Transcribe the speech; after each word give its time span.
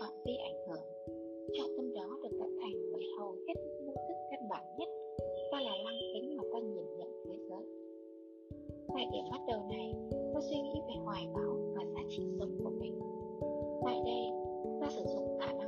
phạm 0.00 0.12
vi 0.24 0.36
ảnh 0.36 0.58
hưởng. 0.68 0.84
Trọng 1.58 1.76
tâm 1.76 1.92
đó 1.94 2.18
được 2.22 2.38
tạo 2.38 2.48
thành 2.60 2.72
bởi 2.92 3.04
hầu 3.18 3.32
hết 3.48 3.54
những 3.64 3.86
mô 3.86 3.92
thức 4.08 4.16
căn 4.30 4.48
bản 4.50 4.64
nhất 4.78 4.88
và 5.52 5.60
là 5.60 5.76
lăng 5.84 5.98
kính 6.14 6.36
mà 6.36 6.44
ta 6.52 6.58
nhìn 6.58 6.86
nhận 6.98 7.08
thế 7.24 7.36
giới. 7.48 7.64
Tại 8.94 9.06
điểm 9.12 9.24
bắt 9.30 9.40
đầu 9.48 9.60
này 9.70 9.94
ta 10.34 10.40
suy 10.40 10.56
nghĩ 10.56 10.80
về 10.88 10.94
hoài 11.04 11.26
bão 11.34 11.52
và 11.74 11.82
giá 11.94 12.00
trị 12.08 12.22
sống 12.38 12.58
của 12.64 12.70
mình. 12.70 12.98
Tại 13.84 14.00
đây, 14.04 14.22
ta 14.80 14.88
sử 14.90 15.02
dụng 15.14 15.38
khả 15.40 15.52
năng 15.52 15.63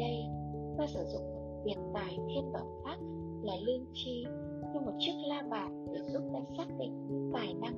đây, 0.00 0.24
ta 0.78 0.86
sử 0.86 1.04
dụng 1.04 1.22
một 1.34 1.62
biệt 1.64 1.76
tài 1.94 2.18
thiên 2.28 2.52
bẩm 2.52 2.66
khác 2.84 2.96
là 3.42 3.52
lương 3.66 3.84
chi 3.92 4.24
như 4.72 4.80
một 4.80 4.92
chiếc 4.98 5.12
la 5.28 5.42
bàn 5.50 5.86
để 5.92 6.00
giúp 6.12 6.22
ta 6.32 6.40
xác 6.58 6.66
định 6.78 6.92
tài 7.32 7.54
năng 7.54 7.74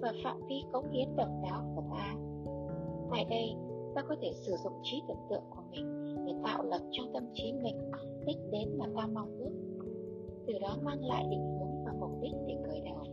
và 0.00 0.12
phạm 0.24 0.40
vi 0.48 0.62
cống 0.72 0.90
hiến 0.90 1.16
độc 1.16 1.28
đáo 1.42 1.72
của 1.76 1.82
ta. 1.90 2.14
Tại 3.10 3.24
đây, 3.30 3.54
ta 3.94 4.02
có 4.08 4.16
thể 4.20 4.32
sử 4.32 4.52
dụng 4.64 4.72
trí 4.82 5.02
tưởng 5.08 5.26
tượng 5.30 5.42
của 5.50 5.62
mình 5.70 6.14
để 6.26 6.32
tạo 6.44 6.62
lập 6.62 6.80
trong 6.90 7.12
tâm 7.14 7.24
trí 7.34 7.52
mình 7.52 7.76
đích 8.26 8.38
đến 8.52 8.78
mà 8.78 8.86
ta 8.96 9.06
mong 9.06 9.38
ước. 9.38 9.50
Từ 10.46 10.58
đó 10.58 10.76
mang 10.82 11.04
lại 11.04 11.26
định 11.30 11.58
hướng 11.58 11.84
và 11.84 11.92
mục 12.00 12.10
đích 12.20 12.32
để 12.46 12.56
khởi 12.66 12.80
đầu. 12.80 13.04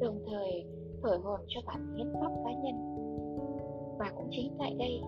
Đồng 0.00 0.18
thời, 0.26 0.64
thổi 1.02 1.18
hồn 1.18 1.40
cho 1.48 1.60
bản 1.66 1.96
hiến 1.96 2.12
pháp 2.12 2.30
cá 2.44 2.52
nhân. 2.52 2.74
Và 3.98 4.12
cũng 4.16 4.28
chính 4.30 4.52
tại 4.58 4.74
đây, 4.78 5.00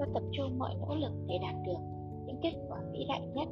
ta 0.00 0.06
tập 0.14 0.22
trung 0.32 0.58
mọi 0.58 0.74
nỗ 0.74 0.94
lực 0.94 1.12
để 1.26 1.38
đạt 1.42 1.54
được 1.66 1.80
những 2.26 2.40
kết 2.42 2.52
quả 2.68 2.78
vĩ 2.92 3.04
đại 3.08 3.26
nhất. 3.34 3.48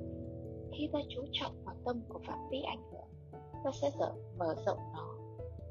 Khi 0.73 0.89
ta 0.93 0.99
chú 1.09 1.23
trọng 1.33 1.53
vào 1.65 1.75
tâm 1.85 2.01
của 2.09 2.21
phạm 2.27 2.39
vi 2.51 2.63
ảnh 2.63 2.83
hưởng 2.93 3.09
ta 3.65 3.71
sẽ 3.81 3.91
dở 3.99 4.13
mở 4.39 4.55
rộng 4.67 4.79
nó. 4.93 5.15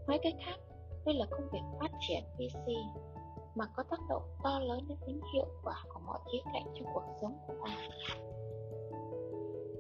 Nói 0.07 0.19
cách 0.23 0.33
khác, 0.45 0.59
đây 1.05 1.15
là 1.15 1.25
công 1.31 1.49
việc 1.53 1.59
phát 1.79 1.91
triển 2.07 2.23
PC 2.35 2.69
mà 3.55 3.65
có 3.75 3.83
tác 3.83 3.99
động 4.09 4.21
to 4.43 4.59
lớn 4.59 4.79
đến 4.89 4.97
tính 5.05 5.21
hiệu 5.33 5.45
quả 5.63 5.83
của 5.93 5.99
mọi 6.05 6.19
khía 6.31 6.39
cạnh 6.53 6.65
trong 6.75 6.93
cuộc 6.93 7.03
sống 7.21 7.33
của 7.47 7.53
ta. 7.65 7.77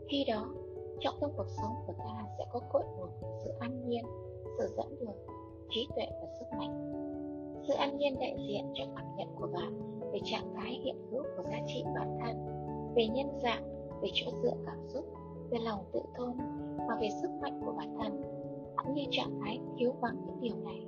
Khi 0.09 0.25
đó 0.27 0.45
trọng 0.99 1.15
tâm 1.21 1.29
cuộc 1.37 1.47
sống 1.57 1.75
của 1.87 1.93
ta 1.97 2.25
sẽ 2.37 2.45
có 2.51 2.59
cội 2.71 2.83
nguồn 2.97 3.09
của 3.21 3.39
sự 3.43 3.51
an 3.59 3.89
nhiên, 3.89 4.05
sự 4.57 4.73
dẫn 4.77 4.99
đường, 4.99 5.17
trí 5.69 5.87
tuệ 5.95 6.05
và 6.21 6.27
sức 6.39 6.45
mạnh. 6.57 6.93
Sự 7.67 7.73
an 7.73 7.97
nhiên 7.97 8.19
đại 8.19 8.37
diện 8.47 8.73
cho 8.73 8.83
cảm 8.95 9.05
nhận 9.17 9.27
của 9.35 9.47
bạn 9.53 9.96
về 10.11 10.19
trạng 10.23 10.53
thái 10.55 10.81
hiện 10.83 10.95
hữu 11.11 11.23
của 11.37 11.43
giá 11.43 11.57
trị 11.67 11.83
bản 11.95 12.17
thân, 12.21 12.37
về 12.95 13.07
nhân 13.07 13.39
dạng, 13.43 13.63
về 14.01 14.09
chỗ 14.13 14.31
dựa 14.43 14.53
cảm 14.65 14.87
xúc, 14.87 15.05
về 15.49 15.59
lòng 15.59 15.85
tự 15.93 16.01
tôn 16.17 16.37
và 16.77 16.97
về 17.01 17.09
sức 17.21 17.31
mạnh 17.41 17.61
của 17.65 17.73
bản 17.77 17.97
thân, 18.01 18.21
cũng 18.75 18.93
như 18.93 19.03
trạng 19.11 19.39
thái 19.41 19.59
thiếu 19.77 19.93
vắng 20.01 20.17
những 20.25 20.41
điều 20.41 20.55
này. 20.55 20.85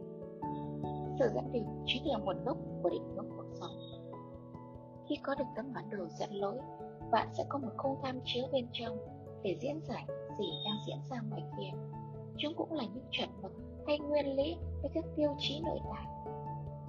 Sự 1.20 1.26
dẫn 1.36 1.52
đường 1.52 1.84
chính 1.86 2.08
là 2.08 2.17
nguồn 2.17 2.44
gốc 2.45 2.58
của 2.84 2.89
định 2.89 3.03
hướng 3.16 3.30
cuộc 3.38 3.50
sống. 3.59 3.72
Khi 5.09 5.16
có 5.23 5.36
được 5.36 5.45
tấm 5.56 5.73
bản 5.73 5.89
đồ 5.89 6.06
dẫn 6.20 6.31
lối, 6.31 6.58
bạn 7.11 7.28
sẽ 7.38 7.45
có 7.50 7.59
một 7.59 7.72
không 7.78 7.95
tham 8.04 8.20
chiếu 8.26 8.45
bên 8.52 8.67
trong 8.72 8.98
để 9.44 9.58
diễn 9.61 9.81
giải 9.88 10.06
gì 10.39 10.45
đang 10.66 10.78
diễn 10.88 10.98
ra 11.09 11.22
ngoài 11.30 11.44
kia. 11.58 11.78
Chúng 12.38 12.54
cũng 12.58 12.73
là 12.73 12.83
những 12.94 13.06
chuẩn 13.11 13.30
mực 13.42 13.52
hay 13.88 14.00
nguyên 14.00 14.36
lý 14.36 14.58
với 14.81 14.92
các 14.94 15.05
tiêu 15.15 15.30
chí 15.38 15.61
nội 15.65 15.80
tại. 15.92 16.05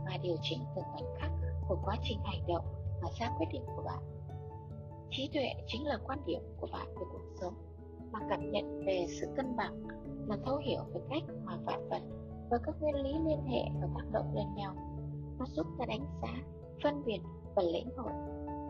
Và 0.05 0.19
điều 0.23 0.37
chỉnh 0.43 0.59
từng 0.77 0.85
khoảnh 0.93 1.15
khắc 1.19 1.31
của 1.71 1.79
quá 1.85 1.97
trình 2.03 2.19
hành 2.25 2.43
động 2.49 2.65
và 3.03 3.09
ra 3.19 3.31
quyết 3.39 3.47
định 3.53 3.63
của 3.77 3.83
bạn. 3.83 3.99
Trí 5.11 5.31
tuệ 5.33 5.47
chính 5.67 5.87
là 5.87 5.99
quan 6.07 6.19
điểm 6.27 6.41
của 6.61 6.69
bạn 6.73 6.87
về 6.87 7.05
cuộc 7.13 7.23
sống, 7.41 7.55
mà 8.13 8.19
cảm 8.31 8.51
nhận 8.51 8.85
về 8.87 9.07
sự 9.09 9.27
cân 9.37 9.57
bằng 9.57 9.83
là 10.29 10.37
thấu 10.45 10.57
hiểu 10.57 10.81
về 10.95 11.01
cách 11.11 11.23
mà 11.45 11.57
vạn 11.65 11.89
vật 11.89 12.03
và 12.51 12.59
các 12.65 12.75
nguyên 12.81 12.95
lý 12.95 13.13
liên 13.13 13.43
hệ 13.47 13.63
và 13.81 13.89
tác 13.95 14.05
động 14.13 14.35
lên 14.35 14.47
nhau. 14.57 14.75
Nó 15.39 15.47
giúp 15.47 15.67
ta 15.79 15.85
đánh 15.87 16.07
giá, 16.23 16.43
phân 16.83 17.05
biệt 17.05 17.21
và 17.55 17.63
lĩnh 17.63 17.89
hội. 17.97 18.13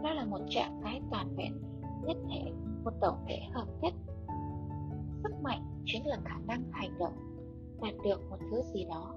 Đó 0.03 0.13
là 0.13 0.25
một 0.25 0.41
trạng 0.49 0.81
thái 0.83 1.01
toàn 1.11 1.37
vẹn, 1.37 1.53
nhất 2.07 2.17
thể, 2.31 2.53
một 2.85 2.93
tổng 3.01 3.25
thể 3.29 3.39
hợp 3.53 3.67
nhất. 3.81 3.95
Sức 5.23 5.33
mạnh 5.43 5.83
chính 5.85 6.07
là 6.07 6.19
khả 6.25 6.39
năng 6.47 6.63
hành 6.73 6.99
động, 6.99 7.15
đạt 7.83 7.95
được 8.05 8.31
một 8.31 8.39
thứ 8.51 8.63
gì 8.75 8.85
đó. 8.85 9.15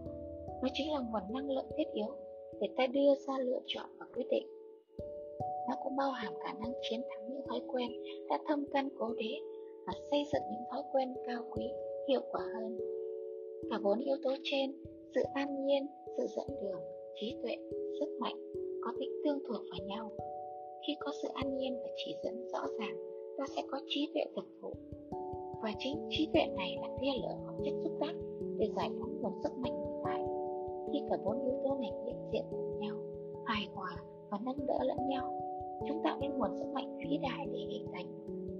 Nó 0.61 0.69
chính 0.73 0.93
là 0.93 0.99
nguồn 0.99 1.33
năng 1.33 1.49
lượng 1.49 1.67
thiết 1.77 1.87
yếu 1.93 2.22
để 2.61 2.67
ta 2.77 2.87
đưa 2.87 3.15
ra 3.27 3.33
lựa 3.39 3.59
chọn 3.65 3.85
và 3.99 4.05
quyết 4.15 4.25
định 4.29 4.47
nó 5.69 5.75
cũng 5.83 5.95
bao 5.95 6.11
hàm 6.11 6.33
khả 6.43 6.53
năng 6.53 6.73
chiến 6.81 7.01
thắng 7.09 7.29
những 7.29 7.41
thói 7.47 7.61
quen 7.67 7.91
đã 8.29 8.39
thâm 8.47 8.65
căn 8.73 8.89
cố 8.99 9.13
đế 9.13 9.31
và 9.85 9.93
xây 10.11 10.23
dựng 10.33 10.41
những 10.51 10.63
thói 10.71 10.81
quen 10.91 11.13
cao 11.27 11.43
quý, 11.51 11.63
hiệu 12.09 12.21
quả 12.31 12.41
hơn. 12.53 12.77
Cả 13.69 13.79
bốn 13.83 13.99
yếu 13.99 14.15
tố 14.23 14.35
trên, 14.43 14.71
sự 15.15 15.21
an 15.33 15.65
nhiên, 15.65 15.87
sự 16.17 16.25
dẫn 16.35 16.47
đường, 16.61 16.81
trí 17.15 17.35
tuệ, 17.43 17.55
sức 17.99 18.17
mạnh 18.19 18.35
có 18.83 18.91
tính 18.99 19.21
tương 19.23 19.39
thuộc 19.47 19.61
vào 19.69 19.87
nhau. 19.87 20.11
Khi 20.87 20.95
có 20.99 21.11
sự 21.21 21.27
an 21.33 21.57
nhiên 21.57 21.79
và 21.83 21.89
chỉ 21.95 22.15
dẫn 22.23 22.47
rõ 22.47 22.67
ràng, 22.79 22.97
ta 23.37 23.45
sẽ 23.55 23.61
có 23.71 23.81
trí 23.87 24.09
tuệ 24.13 24.23
thực 24.35 24.45
thụ. 24.61 24.73
Và 25.63 25.71
chính 25.79 26.07
trí 26.09 26.29
tuệ 26.33 26.45
này 26.57 26.77
là 26.81 26.87
tia 27.01 27.11
lửa 27.21 27.37
có 27.47 27.53
chất 27.65 27.73
xúc 27.83 27.91
tác 27.99 28.13
để 28.57 28.69
giải 28.75 28.89
phóng 28.99 29.21
nguồn 29.21 29.33
sức 29.43 29.51
mạnh. 29.57 29.82
Khi 30.93 30.99
cả 31.09 31.17
bốn 31.25 31.41
yếu 31.41 31.53
tố 31.63 31.77
này 31.81 31.91
hiện 32.05 32.15
diện 32.31 32.43
cùng 32.51 32.79
nhau, 32.79 32.95
hài 33.45 33.67
hòa 33.75 33.97
và 34.29 34.39
nâng 34.45 34.67
đỡ 34.67 34.79
lẫn 34.83 34.97
nhau, 35.09 35.41
chúng 35.87 36.01
tạo 36.03 36.17
nên 36.19 36.31
nguồn 36.31 36.55
sức 36.59 36.67
mạnh 36.73 36.97
vĩ 36.97 37.17
đại 37.21 37.47
để 37.53 37.59
hình 37.59 37.87
thành 37.93 38.05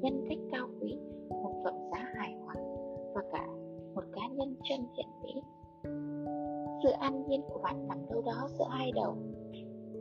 nhân 0.02 0.26
cách 0.30 0.38
cao 0.52 0.68
quý 0.82 0.98
một 1.30 1.52
phẩm 1.64 1.74
giá 1.92 2.12
hài 2.16 2.34
hòa 2.34 2.56
và 3.14 3.22
cả 3.32 3.48
một 3.96 4.04
cá 4.12 4.22
nhân 4.32 4.56
chân 4.70 4.80
thiện 4.96 5.08
mỹ. 5.24 5.42
Sự 6.84 6.90
an 6.92 7.24
nhiên 7.28 7.42
của 7.54 7.60
bạn 7.64 7.88
nằm 7.88 7.98
đâu 8.10 8.22
đó 8.22 8.48
giữa 8.60 8.68
hai 8.70 8.92
đầu. 8.96 9.16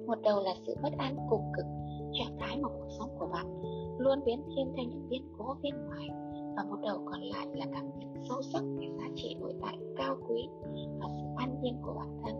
Một 0.07 0.19
đầu 0.23 0.43
là 0.43 0.55
sự 0.67 0.75
bất 0.83 0.93
an 0.99 1.17
cùng 1.31 1.43
cực 1.57 1.67
trạng 2.13 2.37
thái 2.39 2.59
mà 2.61 2.69
cuộc 2.69 2.89
sống 2.99 3.11
của 3.19 3.29
bạn 3.33 3.47
luôn 3.99 4.19
biến 4.25 4.43
thiên 4.57 4.73
theo 4.77 4.85
những 4.91 5.09
biến 5.09 5.23
cố 5.39 5.57
bên 5.63 5.75
ngoài 5.87 6.09
và 6.57 6.65
một 6.65 6.77
đầu 6.83 6.99
còn 7.05 7.23
lại 7.23 7.47
là 7.55 7.67
cảm 7.73 7.91
nhận 7.99 8.25
sâu 8.29 8.43
sắc 8.43 8.63
về 8.79 8.87
giá 8.99 9.05
trị 9.15 9.37
nội 9.41 9.55
tại 9.63 9.79
cao 9.97 10.17
quý 10.29 10.49
nhiên 11.63 11.77
của 11.83 11.95
bản 11.99 12.19
thân. 12.25 12.35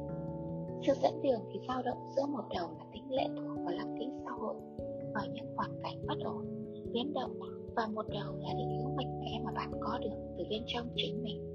Sự 0.87 0.93
dẫn 1.03 1.23
đường 1.23 1.41
thì 1.53 1.61
dao 1.69 1.83
động 1.83 1.99
giữa 2.17 2.27
một 2.27 2.45
đầu 2.55 2.69
là 2.79 2.85
tính 2.93 3.11
lệ 3.11 3.27
thuộc 3.37 3.57
vào 3.65 3.75
lăng 3.75 3.97
kính 3.99 4.21
xã 4.25 4.31
hội, 4.31 4.55
vào 5.15 5.25
những 5.33 5.57
hoàn 5.57 5.71
cảnh 5.83 6.07
bất 6.07 6.19
ổn, 6.25 6.45
biến 6.93 7.13
động, 7.13 7.39
và 7.77 7.87
một 7.87 8.07
đầu 8.09 8.35
là 8.39 8.55
định 8.59 8.79
hướng 8.79 8.97
mạnh 8.97 9.21
mẽ 9.21 9.41
mà 9.45 9.53
bạn 9.53 9.73
có 9.81 9.99
được 9.99 10.17
từ 10.39 10.45
bên 10.51 10.63
trong 10.67 10.87
chính 10.97 11.23
mình. 11.23 11.49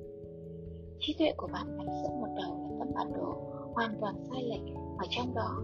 Trí 0.99 1.15
tuệ 1.19 1.33
của 1.37 1.47
bạn 1.53 1.77
nằm 1.77 1.87
giữa 2.03 2.09
một 2.09 2.27
đầu 2.35 2.57
là 2.69 2.75
tấm 2.79 2.87
bản 2.95 3.13
đồ, 3.13 3.35
hoàn 3.73 3.97
toàn 4.01 4.15
sai 4.29 4.43
lệch, 4.43 4.75
và 4.97 5.05
trong 5.09 5.33
đó, 5.35 5.63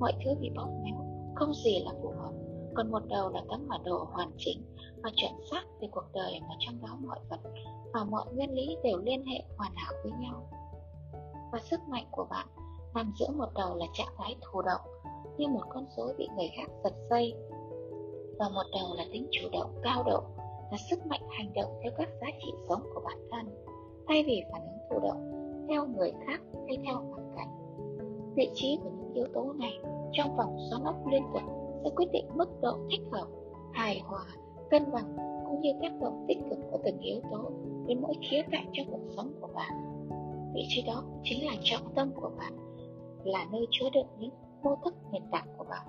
mọi 0.00 0.12
thứ 0.24 0.30
bị 0.40 0.50
bóp 0.56 0.68
méo, 0.84 1.06
không 1.34 1.54
gì 1.54 1.84
là 1.84 1.92
phù 2.02 2.08
hợp. 2.08 2.32
Còn 2.74 2.90
một 2.90 3.02
đầu 3.08 3.30
là 3.30 3.42
tấm 3.50 3.68
bản 3.68 3.80
đồ 3.84 4.06
hoàn 4.12 4.30
chỉnh 4.36 4.62
và 5.02 5.10
chuẩn 5.14 5.32
xác 5.50 5.64
về 5.80 5.88
cuộc 5.90 6.04
đời 6.14 6.40
mà 6.40 6.54
trong 6.58 6.74
đó 6.82 6.98
mọi 7.00 7.18
vật 7.30 7.40
và 7.94 8.04
mọi 8.04 8.24
nguyên 8.34 8.54
lý 8.54 8.76
đều 8.84 8.98
liên 8.98 9.24
hệ 9.24 9.42
hoàn 9.56 9.72
hảo 9.74 9.92
với 10.02 10.12
nhau 10.20 10.48
và 11.52 11.58
sức 11.70 11.80
mạnh 11.88 12.04
của 12.10 12.26
bạn. 12.30 12.46
Nằm 12.94 13.12
giữa 13.18 13.28
một 13.36 13.48
đầu 13.54 13.76
là 13.76 13.86
trạng 13.94 14.14
thái 14.18 14.36
thụ 14.40 14.62
động, 14.62 14.80
như 15.38 15.48
một 15.48 15.62
con 15.68 15.86
rối 15.96 16.14
bị 16.18 16.28
người 16.36 16.50
khác 16.56 16.72
giật 16.84 16.94
dây. 17.10 17.34
Và 18.38 18.48
một 18.48 18.62
đầu 18.72 18.96
là 18.96 19.04
tính 19.12 19.26
chủ 19.30 19.48
động, 19.52 19.80
cao 19.82 20.02
độ, 20.06 20.22
là 20.70 20.78
sức 20.90 21.06
mạnh 21.06 21.22
hành 21.30 21.52
động 21.54 21.80
theo 21.82 21.92
các 21.98 22.08
giá 22.20 22.26
trị 22.44 22.52
sống 22.68 22.82
của 22.94 23.00
bản 23.04 23.18
thân, 23.30 23.46
thay 24.08 24.24
vì 24.26 24.42
phản 24.52 24.62
ứng 24.62 24.78
thụ 24.90 25.08
động 25.08 25.32
theo 25.68 25.86
người 25.86 26.12
khác 26.26 26.40
hay 26.66 26.78
theo 26.84 26.94
hoàn 26.94 27.32
cảnh. 27.36 27.48
Vị 28.36 28.50
trí 28.54 28.78
của 28.82 28.90
những 28.90 29.14
yếu 29.14 29.26
tố 29.34 29.52
này 29.52 29.78
trong 30.12 30.36
vòng 30.36 30.56
xoắn 30.70 30.84
ốc 30.84 30.96
liên 31.10 31.22
tục 31.34 31.42
sẽ 31.84 31.90
quyết 31.96 32.06
định 32.12 32.26
mức 32.34 32.60
độ 32.60 32.78
thích 32.90 33.00
hợp, 33.10 33.26
hài 33.72 34.00
hòa, 34.04 34.24
cân 34.70 34.92
bằng, 34.92 35.16
cũng 35.46 35.60
như 35.60 35.70
tác 35.82 35.92
động 36.00 36.24
tích 36.28 36.38
cực 36.50 36.58
của 36.70 36.78
từng 36.84 36.98
yếu 36.98 37.20
tố 37.30 37.50
đến 37.86 38.00
mỗi 38.00 38.14
khía 38.30 38.42
cạnh 38.50 38.66
trong 38.72 38.86
cuộc 38.90 39.12
sống 39.16 39.32
của 39.40 39.48
bạn 39.54 39.91
vị 40.54 40.66
trí 40.68 40.82
đó 40.86 41.04
chính 41.24 41.46
là 41.46 41.52
trọng 41.62 41.94
tâm 41.94 42.12
của 42.14 42.30
bạn, 42.38 42.52
là 43.24 43.46
nơi 43.52 43.66
chứa 43.70 43.90
đựng 43.94 44.06
những 44.18 44.34
mô 44.62 44.76
thức 44.84 44.94
nền 45.12 45.22
tảng 45.32 45.46
của 45.58 45.64
bạn. 45.64 45.86